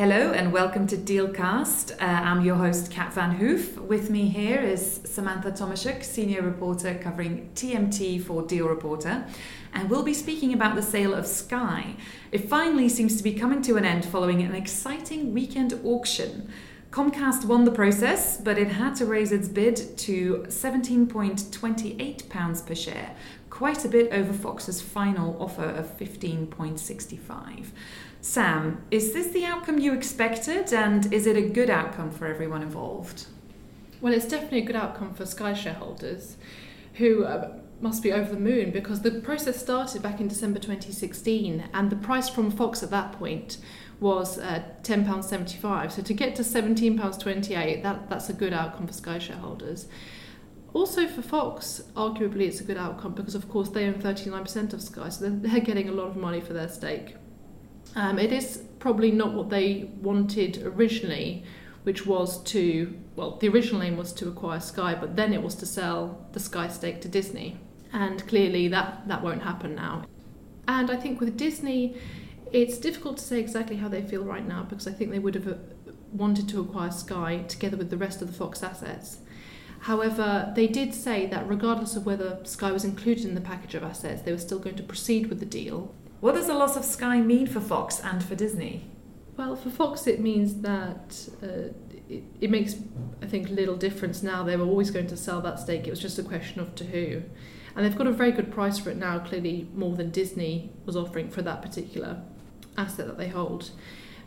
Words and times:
Hello 0.00 0.32
and 0.32 0.50
welcome 0.50 0.86
to 0.86 0.96
Dealcast. 0.96 1.92
Uh, 1.92 1.96
I'm 2.00 2.40
your 2.40 2.56
host, 2.56 2.90
Kat 2.90 3.12
Van 3.12 3.32
Hoof. 3.32 3.78
With 3.78 4.08
me 4.08 4.28
here 4.28 4.58
is 4.58 5.02
Samantha 5.04 5.50
Tomaszczyk, 5.50 6.02
senior 6.02 6.40
reporter 6.40 6.98
covering 7.02 7.50
TMT 7.54 8.22
for 8.22 8.40
Deal 8.40 8.66
Reporter. 8.66 9.26
And 9.74 9.90
we'll 9.90 10.02
be 10.02 10.14
speaking 10.14 10.54
about 10.54 10.74
the 10.74 10.80
sale 10.80 11.12
of 11.12 11.26
Sky. 11.26 11.96
It 12.32 12.48
finally 12.48 12.88
seems 12.88 13.18
to 13.18 13.22
be 13.22 13.34
coming 13.34 13.60
to 13.60 13.76
an 13.76 13.84
end 13.84 14.06
following 14.06 14.40
an 14.40 14.54
exciting 14.54 15.34
weekend 15.34 15.78
auction. 15.84 16.50
Comcast 16.90 17.44
won 17.44 17.66
the 17.66 17.70
process, 17.70 18.38
but 18.38 18.56
it 18.56 18.68
had 18.68 18.96
to 18.96 19.04
raise 19.04 19.32
its 19.32 19.48
bid 19.48 19.98
to 19.98 20.46
£17.28 20.48 22.66
per 22.66 22.74
share, 22.74 23.14
quite 23.50 23.84
a 23.84 23.88
bit 23.88 24.10
over 24.12 24.32
Fox's 24.32 24.80
final 24.80 25.36
offer 25.40 25.66
of 25.66 25.94
15.65. 25.98 27.66
Sam, 28.22 28.82
is 28.90 29.14
this 29.14 29.28
the 29.28 29.46
outcome 29.46 29.78
you 29.78 29.94
expected, 29.94 30.72
and 30.74 31.12
is 31.12 31.26
it 31.26 31.36
a 31.36 31.42
good 31.42 31.70
outcome 31.70 32.10
for 32.10 32.26
everyone 32.26 32.62
involved? 32.62 33.26
Well, 34.00 34.12
it's 34.12 34.26
definitely 34.26 34.58
a 34.58 34.64
good 34.64 34.76
outcome 34.76 35.14
for 35.14 35.24
Sky 35.24 35.54
shareholders 35.54 36.36
who 36.94 37.24
uh, 37.24 37.56
must 37.80 38.02
be 38.02 38.12
over 38.12 38.30
the 38.30 38.40
moon 38.40 38.70
because 38.70 39.00
the 39.00 39.10
process 39.20 39.58
started 39.58 40.02
back 40.02 40.20
in 40.20 40.28
December 40.28 40.58
2016 40.58 41.68
and 41.72 41.90
the 41.90 41.96
price 41.96 42.28
from 42.28 42.50
Fox 42.50 42.82
at 42.82 42.90
that 42.90 43.12
point 43.12 43.58
was 44.00 44.38
uh, 44.38 44.62
£10.75. 44.82 45.92
So 45.92 46.02
to 46.02 46.14
get 46.14 46.34
to 46.36 46.42
£17.28, 46.42 47.82
that, 47.82 48.10
that's 48.10 48.28
a 48.28 48.32
good 48.32 48.52
outcome 48.52 48.86
for 48.86 48.92
Sky 48.92 49.18
shareholders. 49.18 49.86
Also 50.72 51.06
for 51.06 51.22
Fox, 51.22 51.82
arguably 51.94 52.42
it's 52.42 52.60
a 52.60 52.64
good 52.64 52.76
outcome 52.76 53.12
because 53.14 53.34
of 53.34 53.48
course 53.48 53.70
they 53.70 53.86
own 53.86 53.94
39% 53.94 54.72
of 54.72 54.82
Sky, 54.82 55.08
so 55.08 55.28
they're 55.28 55.60
getting 55.60 55.88
a 55.88 55.92
lot 55.92 56.08
of 56.08 56.16
money 56.16 56.40
for 56.40 56.52
their 56.52 56.68
stake. 56.68 57.16
Um, 57.96 58.18
it 58.18 58.32
is 58.32 58.62
probably 58.78 59.10
not 59.10 59.32
what 59.32 59.50
they 59.50 59.90
wanted 60.00 60.62
originally, 60.64 61.44
which 61.82 62.06
was 62.06 62.42
to, 62.44 62.96
well, 63.16 63.36
the 63.36 63.48
original 63.48 63.82
aim 63.82 63.96
was 63.96 64.12
to 64.14 64.28
acquire 64.28 64.60
Sky, 64.60 64.94
but 64.94 65.16
then 65.16 65.32
it 65.32 65.42
was 65.42 65.54
to 65.56 65.66
sell 65.66 66.26
the 66.32 66.40
Sky 66.40 66.68
stake 66.68 67.00
to 67.02 67.08
Disney. 67.08 67.58
And 67.92 68.26
clearly 68.28 68.68
that, 68.68 69.08
that 69.08 69.22
won't 69.22 69.42
happen 69.42 69.74
now. 69.74 70.04
And 70.68 70.90
I 70.90 70.96
think 70.96 71.20
with 71.20 71.36
Disney, 71.36 71.96
it's 72.52 72.78
difficult 72.78 73.16
to 73.18 73.24
say 73.24 73.40
exactly 73.40 73.76
how 73.76 73.88
they 73.88 74.02
feel 74.02 74.24
right 74.24 74.46
now 74.46 74.62
because 74.62 74.86
I 74.86 74.92
think 74.92 75.10
they 75.10 75.18
would 75.18 75.34
have 75.34 75.48
uh, 75.48 75.54
wanted 76.12 76.48
to 76.50 76.60
acquire 76.60 76.90
Sky 76.90 77.44
together 77.48 77.76
with 77.76 77.90
the 77.90 77.96
rest 77.96 78.22
of 78.22 78.28
the 78.28 78.34
Fox 78.34 78.62
assets. 78.62 79.18
However, 79.80 80.52
they 80.54 80.66
did 80.66 80.94
say 80.94 81.26
that 81.26 81.48
regardless 81.48 81.96
of 81.96 82.04
whether 82.04 82.38
Sky 82.44 82.70
was 82.70 82.84
included 82.84 83.24
in 83.24 83.34
the 83.34 83.40
package 83.40 83.74
of 83.74 83.82
assets, 83.82 84.22
they 84.22 84.32
were 84.32 84.38
still 84.38 84.58
going 84.58 84.76
to 84.76 84.82
proceed 84.82 85.28
with 85.28 85.40
the 85.40 85.46
deal 85.46 85.94
what 86.20 86.34
does 86.34 86.46
the 86.46 86.54
loss 86.54 86.76
of 86.76 86.84
Sky 86.84 87.20
mean 87.20 87.46
for 87.46 87.60
Fox 87.60 88.00
and 88.00 88.22
for 88.22 88.34
Disney? 88.34 88.90
Well, 89.36 89.56
for 89.56 89.70
Fox, 89.70 90.06
it 90.06 90.20
means 90.20 90.60
that 90.60 91.28
uh, 91.42 91.72
it, 92.08 92.24
it, 92.40 92.50
makes, 92.50 92.76
I 93.22 93.26
think, 93.26 93.48
little 93.48 93.76
difference 93.76 94.22
now. 94.22 94.42
They 94.42 94.56
were 94.56 94.66
always 94.66 94.90
going 94.90 95.06
to 95.06 95.16
sell 95.16 95.40
that 95.40 95.58
stake. 95.58 95.86
It 95.86 95.90
was 95.90 96.00
just 96.00 96.18
a 96.18 96.22
question 96.22 96.60
of 96.60 96.74
to 96.74 96.84
who. 96.84 97.22
And 97.74 97.86
they've 97.86 97.96
got 97.96 98.06
a 98.06 98.12
very 98.12 98.32
good 98.32 98.52
price 98.52 98.78
for 98.78 98.90
it 98.90 98.96
now, 98.96 99.18
clearly 99.20 99.68
more 99.74 99.96
than 99.96 100.10
Disney 100.10 100.72
was 100.84 100.96
offering 100.96 101.30
for 101.30 101.40
that 101.42 101.62
particular 101.62 102.22
asset 102.76 103.06
that 103.06 103.16
they 103.16 103.28
hold. 103.28 103.70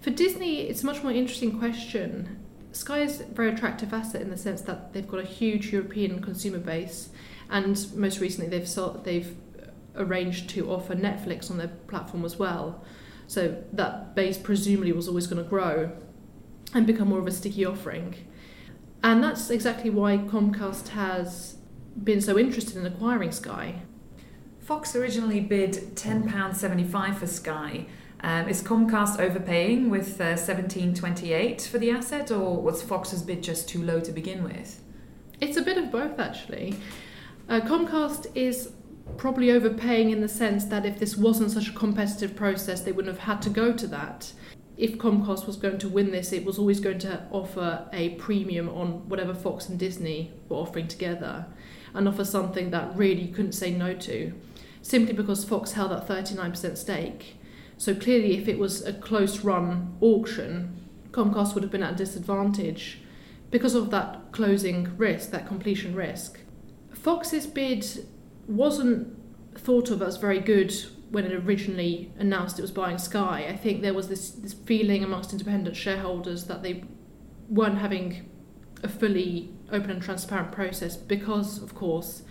For 0.00 0.10
Disney, 0.10 0.62
it's 0.62 0.82
a 0.82 0.86
much 0.86 1.02
more 1.02 1.12
interesting 1.12 1.58
question. 1.58 2.38
Sky 2.72 3.00
is 3.00 3.20
a 3.20 3.24
very 3.24 3.50
attractive 3.50 3.92
asset 3.92 4.22
in 4.22 4.30
the 4.30 4.38
sense 4.38 4.62
that 4.62 4.92
they've 4.92 5.06
got 5.06 5.20
a 5.20 5.26
huge 5.26 5.72
European 5.72 6.22
consumer 6.22 6.58
base, 6.58 7.10
and 7.50 7.94
most 7.94 8.18
recently 8.18 8.48
they've 8.48 8.68
sold, 8.68 9.04
they've 9.04 9.36
arranged 9.96 10.48
to 10.50 10.70
offer 10.70 10.94
Netflix 10.94 11.50
on 11.50 11.58
their 11.58 11.68
platform 11.68 12.24
as 12.24 12.38
well. 12.38 12.84
So 13.26 13.62
that 13.72 14.14
base 14.14 14.38
presumably 14.38 14.92
was 14.92 15.08
always 15.08 15.26
going 15.26 15.42
to 15.42 15.48
grow 15.48 15.92
and 16.74 16.86
become 16.86 17.08
more 17.08 17.18
of 17.18 17.26
a 17.26 17.32
sticky 17.32 17.64
offering. 17.64 18.14
And 19.02 19.22
that's 19.22 19.50
exactly 19.50 19.90
why 19.90 20.18
Comcast 20.18 20.88
has 20.88 21.56
been 22.02 22.20
so 22.20 22.38
interested 22.38 22.76
in 22.76 22.86
acquiring 22.86 23.32
Sky. 23.32 23.82
Fox 24.60 24.94
originally 24.94 25.40
bid 25.40 25.72
£10.75 25.96 27.16
for 27.16 27.26
Sky. 27.26 27.86
Um, 28.20 28.48
is 28.48 28.62
Comcast 28.62 29.18
overpaying 29.18 29.90
with 29.90 30.20
uh, 30.20 30.34
17.28 30.34 31.66
for 31.66 31.78
the 31.78 31.90
asset, 31.90 32.30
or 32.30 32.62
was 32.62 32.80
Fox's 32.80 33.22
bid 33.22 33.42
just 33.42 33.68
too 33.68 33.82
low 33.82 33.98
to 33.98 34.12
begin 34.12 34.44
with? 34.44 34.80
It's 35.40 35.56
a 35.56 35.62
bit 35.62 35.76
of 35.76 35.90
both, 35.90 36.20
actually. 36.20 36.76
Uh, 37.48 37.60
Comcast 37.60 38.26
is 38.36 38.70
probably 39.16 39.50
overpaying 39.50 40.10
in 40.10 40.20
the 40.20 40.28
sense 40.28 40.64
that 40.66 40.86
if 40.86 40.98
this 40.98 41.16
wasn't 41.16 41.50
such 41.50 41.68
a 41.68 41.72
competitive 41.72 42.34
process, 42.36 42.80
they 42.80 42.92
wouldn't 42.92 43.16
have 43.16 43.26
had 43.26 43.42
to 43.42 43.50
go 43.50 43.72
to 43.72 43.86
that. 43.88 44.32
If 44.76 44.98
Comcast 44.98 45.46
was 45.46 45.56
going 45.56 45.78
to 45.78 45.88
win 45.88 46.10
this, 46.10 46.32
it 46.32 46.44
was 46.44 46.58
always 46.58 46.80
going 46.80 46.98
to 47.00 47.26
offer 47.30 47.88
a 47.92 48.10
premium 48.10 48.68
on 48.68 49.08
whatever 49.08 49.34
Fox 49.34 49.68
and 49.68 49.78
Disney 49.78 50.32
were 50.48 50.56
offering 50.56 50.88
together 50.88 51.46
and 51.94 52.08
offer 52.08 52.24
something 52.24 52.70
that 52.70 52.96
really 52.96 53.22
you 53.22 53.34
couldn't 53.34 53.52
say 53.52 53.70
no 53.70 53.94
to, 53.94 54.32
simply 54.80 55.12
because 55.12 55.44
Fox 55.44 55.72
held 55.72 55.90
that 55.90 56.08
39% 56.08 56.76
stake. 56.76 57.36
So 57.76 57.94
clearly, 57.94 58.36
if 58.38 58.48
it 58.48 58.58
was 58.58 58.82
a 58.84 58.92
close 58.92 59.40
run 59.40 59.96
auction, 60.00 60.88
Comcast 61.10 61.54
would 61.54 61.62
have 61.62 61.72
been 61.72 61.82
at 61.82 61.94
a 61.94 61.96
disadvantage 61.96 63.00
because 63.50 63.74
of 63.74 63.90
that 63.90 64.32
closing 64.32 64.96
risk, 64.96 65.30
that 65.30 65.46
completion 65.46 65.94
risk. 65.94 66.38
Fox's 66.92 67.46
bid 67.46 67.84
wasn't 68.46 69.18
thought 69.54 69.90
of 69.90 70.02
as 70.02 70.16
very 70.16 70.40
good 70.40 70.74
when 71.10 71.26
it 71.26 71.32
originally 71.32 72.10
announced 72.18 72.58
it 72.58 72.62
was 72.62 72.70
buying 72.70 72.98
Sky. 72.98 73.46
I 73.48 73.56
think 73.56 73.82
there 73.82 73.92
was 73.92 74.08
this, 74.08 74.30
this 74.30 74.54
feeling 74.54 75.04
amongst 75.04 75.32
independent 75.32 75.76
shareholders 75.76 76.44
that 76.44 76.62
they 76.62 76.84
weren't 77.48 77.78
having 77.78 78.30
a 78.82 78.88
fully 78.88 79.50
open 79.70 79.90
and 79.90 80.02
transparent 80.02 80.52
process 80.52 80.96
because, 80.96 81.62
of 81.62 81.74
course, 81.74 82.22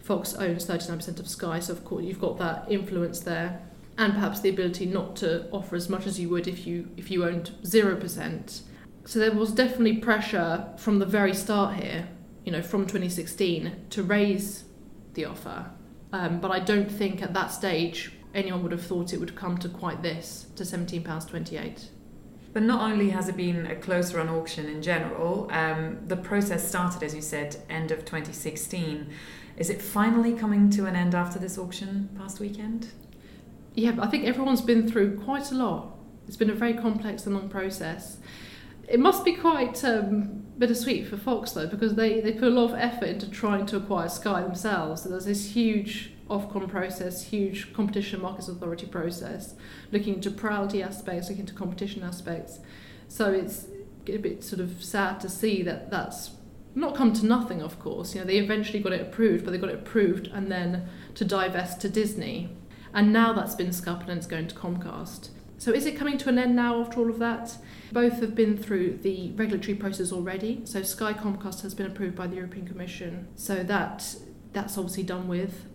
Fox 0.00 0.34
owns 0.34 0.66
39% 0.66 1.18
of 1.18 1.28
Sky, 1.28 1.58
so 1.58 1.72
of 1.72 1.84
course 1.84 2.04
you've 2.04 2.20
got 2.20 2.38
that 2.38 2.66
influence 2.70 3.20
there, 3.20 3.60
and 3.96 4.14
perhaps 4.14 4.40
the 4.40 4.48
ability 4.48 4.86
not 4.86 5.16
to 5.16 5.48
offer 5.50 5.76
as 5.76 5.88
much 5.88 6.06
as 6.06 6.20
you 6.20 6.28
would 6.28 6.46
if 6.46 6.66
you 6.66 6.88
if 6.96 7.10
you 7.10 7.24
owned 7.24 7.50
0%. 7.62 8.60
So 9.04 9.18
there 9.18 9.32
was 9.32 9.52
definitely 9.52 9.98
pressure 9.98 10.66
from 10.76 10.98
the 10.98 11.06
very 11.06 11.34
start 11.34 11.76
here, 11.76 12.08
you 12.44 12.52
know, 12.52 12.62
from 12.62 12.82
2016 12.82 13.86
to 13.90 14.02
raise 14.02 14.64
the 15.18 15.26
offer. 15.26 15.70
Um, 16.12 16.40
but 16.40 16.50
I 16.50 16.60
don't 16.60 16.90
think 16.90 17.22
at 17.22 17.34
that 17.34 17.48
stage 17.48 18.12
anyone 18.34 18.62
would 18.62 18.72
have 18.72 18.82
thought 18.82 19.12
it 19.12 19.20
would 19.20 19.34
come 19.34 19.58
to 19.58 19.68
quite 19.68 20.02
this, 20.02 20.46
to 20.56 20.62
£17.28. 20.62 21.88
But 22.52 22.62
not 22.62 22.90
only 22.90 23.10
has 23.10 23.28
it 23.28 23.36
been 23.36 23.66
a 23.66 23.76
close 23.76 24.14
run 24.14 24.28
auction 24.28 24.66
in 24.66 24.80
general, 24.80 25.48
um, 25.52 25.98
the 26.06 26.16
process 26.16 26.66
started, 26.66 27.02
as 27.02 27.14
you 27.14 27.20
said, 27.20 27.56
end 27.68 27.90
of 27.90 28.00
2016. 28.00 29.12
Is 29.56 29.70
it 29.70 29.82
finally 29.82 30.32
coming 30.32 30.70
to 30.70 30.86
an 30.86 30.96
end 30.96 31.14
after 31.14 31.38
this 31.38 31.58
auction 31.58 32.08
past 32.16 32.40
weekend? 32.40 32.88
Yeah, 33.74 33.96
I 34.00 34.06
think 34.06 34.24
everyone's 34.24 34.62
been 34.62 34.88
through 34.88 35.18
quite 35.18 35.50
a 35.50 35.54
lot. 35.54 35.96
It's 36.26 36.36
been 36.36 36.50
a 36.50 36.54
very 36.54 36.74
complex 36.74 37.26
and 37.26 37.34
long 37.34 37.48
process. 37.48 38.18
It 38.88 38.98
must 39.00 39.24
be 39.24 39.34
quite 39.34 39.84
um, 39.84 40.46
bittersweet 40.56 41.06
for 41.06 41.18
Fox 41.18 41.52
though, 41.52 41.66
because 41.66 41.94
they, 41.94 42.20
they 42.20 42.32
put 42.32 42.44
a 42.44 42.50
lot 42.50 42.70
of 42.70 42.78
effort 42.78 43.08
into 43.08 43.30
trying 43.30 43.66
to 43.66 43.76
acquire 43.76 44.08
Sky 44.08 44.42
themselves. 44.42 45.02
So 45.02 45.10
there's 45.10 45.26
this 45.26 45.52
huge 45.52 46.12
Ofcom 46.28 46.68
process, 46.68 47.24
huge 47.24 47.72
competition 47.72 48.20
markets 48.20 48.48
authority 48.48 48.86
process, 48.86 49.54
looking 49.92 50.14
into 50.14 50.30
priority 50.30 50.82
aspects, 50.82 51.28
looking 51.28 51.40
into 51.40 51.54
competition 51.54 52.02
aspects. 52.02 52.60
So 53.08 53.32
it's 53.32 53.66
a 54.06 54.16
bit 54.16 54.42
sort 54.42 54.60
of 54.60 54.82
sad 54.82 55.20
to 55.20 55.28
see 55.28 55.62
that 55.62 55.90
that's 55.90 56.30
not 56.74 56.94
come 56.94 57.12
to 57.14 57.26
nothing. 57.26 57.62
Of 57.62 57.78
course, 57.78 58.14
you 58.14 58.20
know 58.20 58.26
they 58.26 58.38
eventually 58.38 58.80
got 58.80 58.92
it 58.92 59.00
approved, 59.00 59.44
but 59.44 59.50
they 59.50 59.58
got 59.58 59.70
it 59.70 59.76
approved 59.76 60.28
and 60.28 60.50
then 60.50 60.88
to 61.14 61.24
divest 61.24 61.80
to 61.82 61.88
Disney, 61.88 62.50
and 62.92 63.12
now 63.12 63.32
that's 63.32 63.54
been 63.54 63.72
scuppered 63.72 64.08
and 64.08 64.18
it's 64.18 64.26
going 64.26 64.48
to 64.48 64.54
Comcast. 64.54 65.30
So 65.58 65.72
is 65.72 65.86
it 65.86 65.96
coming 65.96 66.16
to 66.18 66.28
an 66.28 66.38
end 66.38 66.54
now 66.54 66.80
after 66.80 67.00
all 67.00 67.10
of 67.10 67.18
that? 67.18 67.56
Both 67.90 68.20
have 68.20 68.34
been 68.34 68.56
through 68.56 68.98
the 68.98 69.32
regulatory 69.32 69.74
process 69.74 70.12
already. 70.12 70.62
So 70.64 70.82
Sky 70.82 71.12
Comcast 71.12 71.62
has 71.62 71.74
been 71.74 71.86
approved 71.86 72.14
by 72.14 72.28
the 72.28 72.36
European 72.36 72.66
Commission. 72.66 73.26
So 73.34 73.64
that 73.64 74.16
that's 74.52 74.78
obviously 74.78 75.02
done 75.02 75.26
with. 75.26 75.66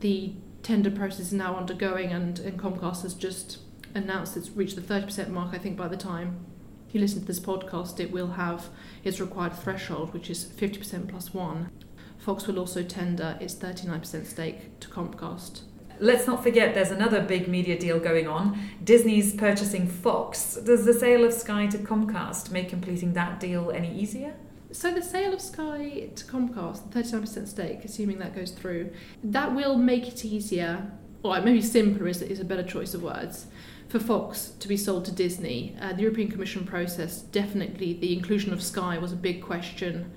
The 0.00 0.34
tender 0.62 0.90
process 0.90 1.20
is 1.26 1.32
now 1.32 1.56
undergoing 1.56 2.12
and, 2.12 2.38
and 2.40 2.60
Comcast 2.60 3.02
has 3.02 3.14
just 3.14 3.58
announced 3.94 4.36
it's 4.36 4.50
reached 4.50 4.76
the 4.76 4.82
30% 4.82 5.30
mark, 5.30 5.54
I 5.54 5.58
think, 5.58 5.76
by 5.76 5.88
the 5.88 5.96
time 5.96 6.44
you 6.92 7.00
listen 7.00 7.20
to 7.20 7.26
this 7.26 7.40
podcast, 7.40 8.00
it 8.00 8.10
will 8.10 8.32
have 8.32 8.68
its 9.04 9.20
required 9.20 9.54
threshold, 9.54 10.12
which 10.12 10.28
is 10.28 10.44
50% 10.44 11.08
plus 11.08 11.32
one. 11.32 11.70
Fox 12.18 12.46
will 12.46 12.58
also 12.58 12.82
tender 12.82 13.38
its 13.40 13.54
39% 13.54 14.26
stake 14.26 14.78
to 14.80 14.88
Comcast. 14.88 15.62
Let's 16.02 16.26
not 16.26 16.42
forget 16.42 16.74
there's 16.74 16.90
another 16.90 17.20
big 17.20 17.46
media 17.46 17.78
deal 17.78 18.00
going 18.00 18.26
on. 18.26 18.58
Disney's 18.82 19.34
purchasing 19.34 19.86
Fox. 19.86 20.54
Does 20.54 20.86
the 20.86 20.94
sale 20.94 21.24
of 21.26 21.34
Sky 21.34 21.66
to 21.66 21.76
Comcast 21.76 22.50
make 22.50 22.70
completing 22.70 23.12
that 23.12 23.38
deal 23.38 23.70
any 23.70 23.94
easier? 23.94 24.34
So 24.72 24.94
the 24.94 25.02
sale 25.02 25.34
of 25.34 25.42
Sky 25.42 26.08
to 26.14 26.24
Comcast, 26.24 26.90
the 26.90 27.02
39% 27.02 27.46
stake, 27.46 27.84
assuming 27.84 28.18
that 28.20 28.34
goes 28.34 28.52
through, 28.52 28.92
that 29.22 29.54
will 29.54 29.76
make 29.76 30.08
it 30.08 30.24
easier, 30.24 30.90
or 31.22 31.38
maybe 31.42 31.60
simpler 31.60 32.08
is, 32.08 32.22
is 32.22 32.40
a 32.40 32.46
better 32.46 32.62
choice 32.62 32.94
of 32.94 33.02
words, 33.02 33.48
for 33.88 33.98
Fox 33.98 34.52
to 34.58 34.68
be 34.68 34.78
sold 34.78 35.04
to 35.04 35.12
Disney, 35.12 35.76
uh, 35.82 35.92
the 35.92 36.02
European 36.02 36.30
Commission 36.30 36.64
process 36.64 37.20
definitely 37.20 37.92
the 37.92 38.16
inclusion 38.16 38.54
of 38.54 38.62
Sky 38.62 38.96
was 38.96 39.12
a 39.12 39.16
big 39.16 39.42
question 39.42 40.10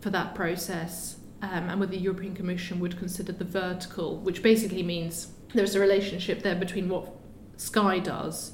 for 0.00 0.10
that 0.10 0.34
process, 0.34 1.17
um, 1.42 1.68
and 1.68 1.80
whether 1.80 1.92
the 1.92 1.98
European 1.98 2.34
Commission 2.34 2.80
would 2.80 2.98
consider 2.98 3.32
the 3.32 3.44
vertical, 3.44 4.18
which 4.18 4.42
basically 4.42 4.82
means 4.82 5.28
there's 5.54 5.74
a 5.74 5.80
relationship 5.80 6.42
there 6.42 6.56
between 6.56 6.88
what 6.88 7.12
Sky 7.56 7.98
does, 7.98 8.52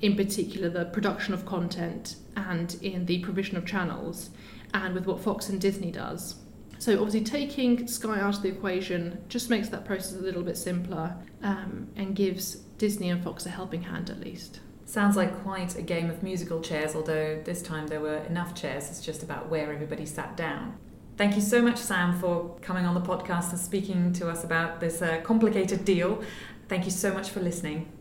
in 0.00 0.16
particular 0.16 0.68
the 0.68 0.86
production 0.86 1.34
of 1.34 1.46
content 1.46 2.16
and 2.36 2.76
in 2.82 3.06
the 3.06 3.20
provision 3.20 3.56
of 3.56 3.66
channels, 3.66 4.30
and 4.74 4.94
with 4.94 5.06
what 5.06 5.20
Fox 5.20 5.48
and 5.48 5.60
Disney 5.60 5.90
does. 5.90 6.36
So 6.78 6.92
obviously 6.94 7.24
taking 7.24 7.86
Sky 7.88 8.20
out 8.20 8.36
of 8.36 8.42
the 8.42 8.48
equation 8.48 9.24
just 9.28 9.48
makes 9.48 9.68
that 9.70 9.84
process 9.84 10.14
a 10.14 10.22
little 10.22 10.42
bit 10.42 10.58
simpler 10.58 11.16
um, 11.42 11.88
and 11.96 12.14
gives 12.14 12.56
Disney 12.78 13.08
and 13.08 13.22
Fox 13.24 13.46
a 13.46 13.50
helping 13.50 13.82
hand 13.82 14.10
at 14.10 14.20
least. 14.20 14.60
Sounds 14.84 15.16
like 15.16 15.42
quite 15.42 15.76
a 15.76 15.82
game 15.82 16.10
of 16.10 16.22
musical 16.22 16.60
chairs, 16.60 16.94
although 16.94 17.42
this 17.44 17.62
time 17.62 17.86
there 17.88 18.00
were 18.00 18.18
enough 18.18 18.54
chairs. 18.54 18.88
It's 18.88 19.00
just 19.00 19.22
about 19.22 19.48
where 19.48 19.72
everybody 19.72 20.06
sat 20.06 20.36
down. 20.36 20.78
Thank 21.16 21.34
you 21.34 21.40
so 21.40 21.62
much, 21.62 21.78
Sam, 21.78 22.18
for 22.18 22.56
coming 22.60 22.84
on 22.84 22.94
the 22.94 23.00
podcast 23.00 23.50
and 23.50 23.58
speaking 23.58 24.12
to 24.14 24.28
us 24.28 24.44
about 24.44 24.80
this 24.80 25.00
uh, 25.00 25.20
complicated 25.22 25.84
deal. 25.84 26.22
Thank 26.68 26.84
you 26.84 26.90
so 26.90 27.12
much 27.14 27.30
for 27.30 27.40
listening. 27.40 27.95